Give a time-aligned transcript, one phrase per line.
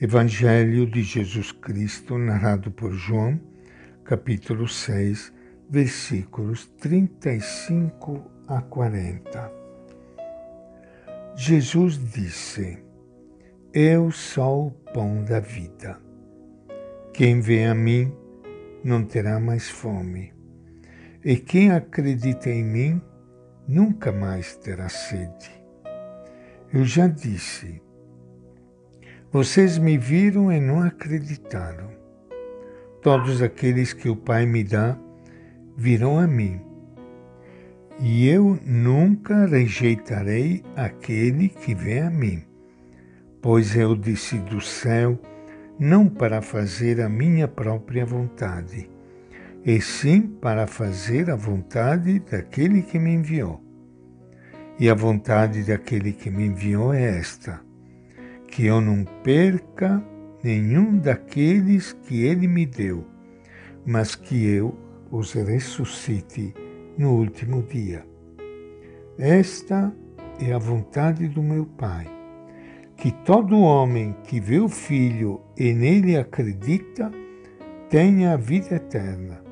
[0.00, 3.40] Evangelho de Jesus Cristo, narrado por João,
[4.04, 5.32] capítulo 6,
[5.68, 9.52] versículos 35 a 40.
[11.34, 12.78] Jesus disse:
[13.72, 16.00] Eu sou o pão da vida.
[17.12, 18.12] Quem vem a mim
[18.84, 20.32] não terá mais fome,
[21.24, 23.02] e quem acredita em mim
[23.66, 25.50] nunca mais terá sede.
[26.72, 27.82] Eu já disse,
[29.30, 31.90] vocês me viram e não acreditaram.
[33.02, 34.96] Todos aqueles que o Pai me dá
[35.76, 36.60] virão a mim.
[38.00, 42.42] E eu nunca rejeitarei aquele que vem a mim,
[43.42, 45.18] pois eu desci do céu
[45.78, 48.88] não para fazer a minha própria vontade,
[49.64, 53.62] e sim para fazer a vontade daquele que me enviou.
[54.78, 57.67] E a vontade daquele que me enviou é esta
[58.48, 60.02] que eu não perca
[60.42, 63.04] nenhum daqueles que ele me deu,
[63.86, 64.74] mas que eu
[65.10, 66.54] os ressuscite
[66.96, 68.04] no último dia.
[69.18, 69.94] Esta
[70.40, 72.06] é a vontade do meu Pai,
[72.96, 77.10] que todo homem que vê o Filho e nele acredita
[77.88, 79.42] tenha a vida eterna,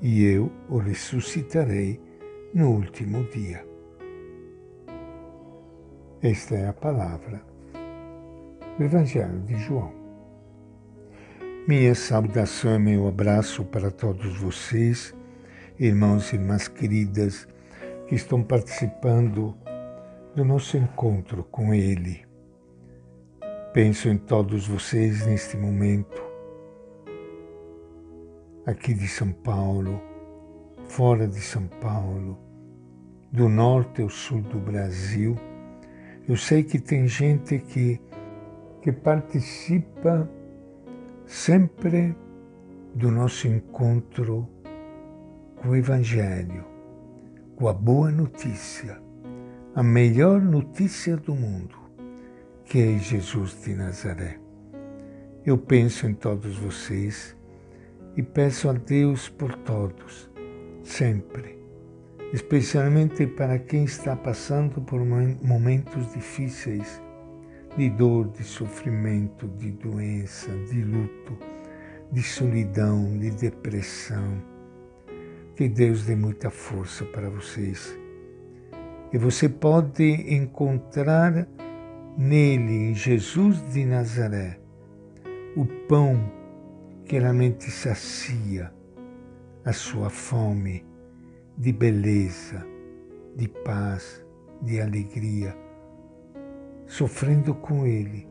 [0.00, 2.00] e eu o ressuscitarei
[2.52, 3.64] no último dia.
[6.22, 7.53] Esta é a palavra
[8.76, 9.92] do Evangelho de João.
[11.66, 15.14] Minha saudação e meu abraço para todos vocês,
[15.78, 17.46] irmãos e irmãs queridas,
[18.08, 19.54] que estão participando
[20.34, 22.24] do nosso encontro com Ele.
[23.72, 26.22] Penso em todos vocês neste momento,
[28.66, 30.02] aqui de São Paulo,
[30.88, 32.38] fora de São Paulo,
[33.32, 35.36] do norte ao sul do Brasil.
[36.28, 38.00] Eu sei que tem gente que
[38.84, 40.30] que participa
[41.24, 42.14] sempre
[42.94, 44.46] do nosso encontro
[45.56, 46.66] com o Evangelho,
[47.56, 49.00] com a boa notícia,
[49.74, 51.74] a melhor notícia do mundo,
[52.66, 54.38] que é Jesus de Nazaré.
[55.46, 57.34] Eu penso em todos vocês
[58.14, 60.30] e peço a Deus por todos,
[60.82, 61.58] sempre,
[62.34, 67.02] especialmente para quem está passando por momentos difíceis
[67.76, 71.36] de dor, de sofrimento, de doença, de luto,
[72.12, 74.42] de solidão, de depressão.
[75.56, 77.98] Que Deus dê muita força para vocês.
[79.12, 80.04] E você pode
[80.34, 81.46] encontrar
[82.16, 84.58] nele, em Jesus de Nazaré,
[85.56, 86.32] o pão
[87.04, 88.72] que realmente sacia
[89.64, 90.84] a sua fome
[91.56, 92.66] de beleza,
[93.36, 94.24] de paz,
[94.62, 95.63] de alegria
[96.86, 98.26] sofrendo com Ele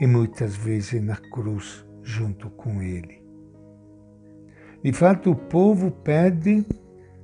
[0.00, 3.22] e muitas vezes na cruz junto com Ele.
[4.82, 6.64] De fato, o povo pede,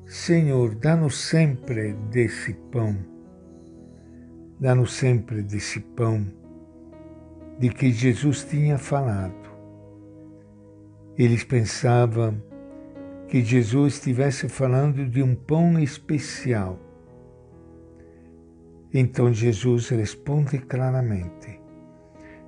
[0.06, 2.96] Senhor, dá-nos sempre desse pão,
[4.60, 6.24] dá-nos sempre desse pão
[7.58, 9.34] de que Jesus tinha falado.
[11.16, 12.40] Eles pensavam
[13.26, 16.78] que Jesus estivesse falando de um pão especial
[18.92, 21.60] então Jesus responde claramente: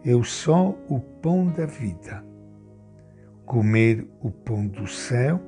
[0.05, 2.25] Eu sou o pão da vida.
[3.45, 5.41] Comer o pão do céu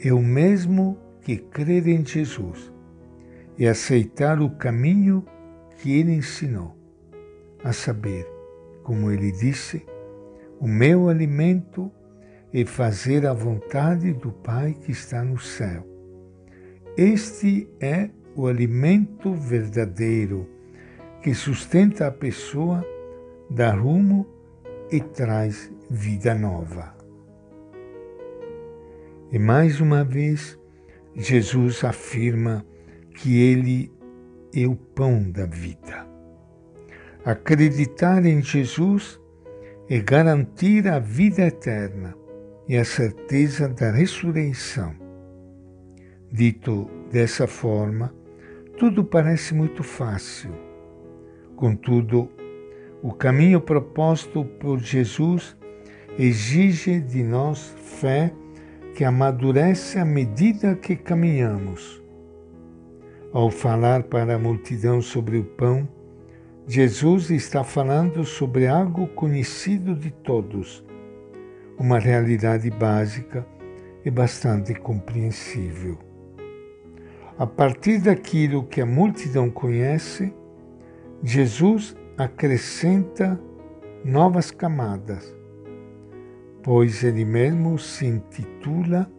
[0.00, 2.72] é o mesmo que crer em Jesus
[3.56, 5.24] e aceitar o caminho
[5.78, 6.76] que ele ensinou,
[7.62, 8.26] a saber,
[8.82, 9.86] como ele disse,
[10.60, 11.90] o meu alimento
[12.52, 15.86] é fazer a vontade do Pai que está no céu.
[16.96, 20.48] Este é o alimento verdadeiro
[21.22, 22.84] que sustenta a pessoa,
[23.48, 24.26] dá rumo
[24.90, 26.94] e traz vida nova.
[29.32, 30.58] E mais uma vez,
[31.14, 32.64] Jesus afirma
[33.16, 33.90] que Ele
[34.54, 36.06] é o pão da vida.
[37.24, 39.18] Acreditar em Jesus
[39.88, 42.14] é garantir a vida eterna
[42.68, 44.94] e a certeza da ressurreição.
[46.30, 48.14] Dito dessa forma,
[48.76, 50.52] tudo parece muito fácil.
[51.54, 52.28] Contudo,
[53.02, 55.56] o caminho proposto por Jesus
[56.18, 58.32] exige de nós fé
[58.94, 62.02] que amadurece à medida que caminhamos.
[63.32, 65.88] Ao falar para a multidão sobre o pão,
[66.66, 70.84] Jesus está falando sobre algo conhecido de todos,
[71.78, 73.46] uma realidade básica
[74.04, 76.13] e bastante compreensível.
[77.36, 80.32] A partir daquilo que a multidão conhece,
[81.20, 83.40] Jesus acrescenta
[84.04, 85.34] novas camadas,
[86.62, 89.10] pois ele mesmo se intitula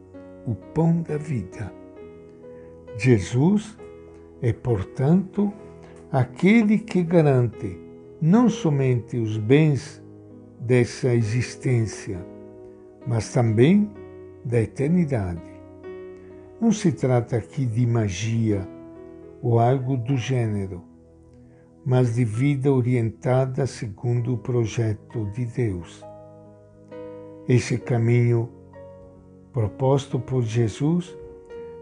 [0.48, 1.74] o Pão da Vida.
[2.98, 3.78] Jesus
[4.42, 5.52] é, portanto,
[6.10, 7.78] aquele que garante
[8.22, 10.02] não somente os bens
[10.58, 12.26] dessa existência,
[13.06, 13.92] mas também
[14.46, 15.55] da eternidade.
[16.66, 18.68] Não se trata aqui de magia
[19.40, 20.84] ou algo do gênero,
[21.86, 26.04] mas de vida orientada segundo o projeto de Deus.
[27.48, 28.50] Esse caminho
[29.54, 31.16] proposto por Jesus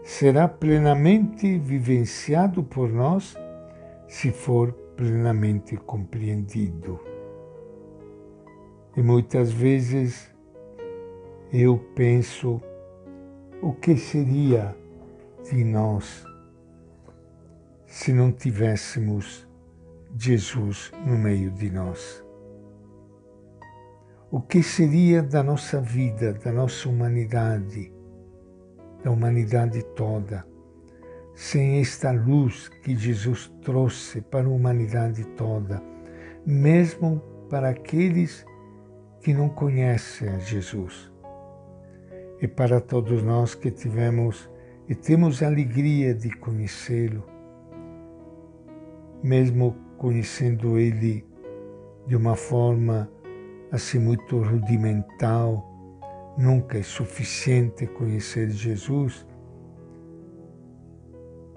[0.02, 3.34] será plenamente vivenciado por nós
[4.06, 7.00] se for plenamente compreendido.
[8.94, 10.30] E muitas vezes
[11.50, 12.60] eu penso
[13.64, 14.76] o que seria
[15.50, 16.22] de nós
[17.86, 19.48] se não tivéssemos
[20.14, 22.22] Jesus no meio de nós.
[24.30, 27.90] O que seria da nossa vida, da nossa humanidade,
[29.02, 30.46] da humanidade toda,
[31.34, 35.82] sem esta luz que Jesus trouxe para a humanidade toda,
[36.44, 37.18] mesmo
[37.48, 38.44] para aqueles
[39.22, 41.13] que não conhecem a Jesus.
[42.40, 44.50] E para todos nós que tivemos
[44.88, 47.24] e temos a alegria de conhecê-lo,
[49.22, 51.26] mesmo conhecendo ele
[52.06, 53.10] de uma forma
[53.72, 55.64] assim muito rudimental,
[56.36, 59.26] nunca é suficiente conhecer Jesus.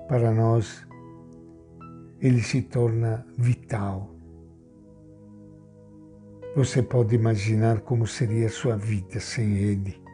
[0.07, 0.87] Para nós,
[2.21, 4.15] ele se torna vital.
[6.55, 10.06] Você pode imaginar como seria a sua vida sem ele.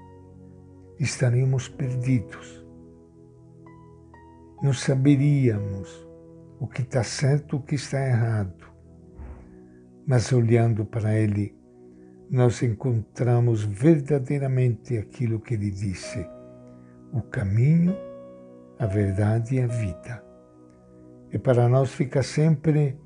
[1.00, 2.66] Estaríamos perdidos.
[4.62, 6.08] Não saberíamos
[6.60, 8.66] o que está certo, o que está errado.
[10.06, 11.58] Mas olhando para Ele,
[12.30, 16.26] nós encontramos verdadeiramente aquilo que Ele disse:
[17.12, 17.96] o caminho,
[18.80, 20.24] a verdade e a vida.
[21.32, 22.98] E para nós fica sempre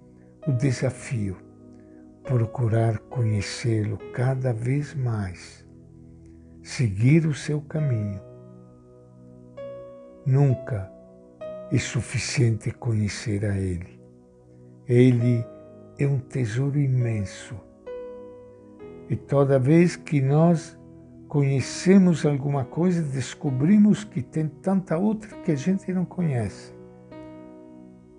[0.47, 1.37] o desafio
[2.23, 5.66] procurar conhecê-lo cada vez mais,
[6.67, 8.19] seguir o seu caminho.
[10.25, 10.91] Nunca
[11.71, 13.97] é suficiente conhecer a Ele.
[14.85, 15.45] Ele
[15.97, 17.55] é um tesouro imenso.
[19.09, 20.77] E toda vez que nós
[21.29, 26.75] conhecemos alguma coisa, descobrimos que tem tanta outra que a gente não conhece.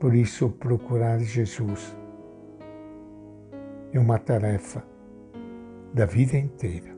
[0.00, 1.94] Por isso, procurar Jesus
[3.92, 4.82] é uma tarefa
[5.92, 6.97] da vida inteira.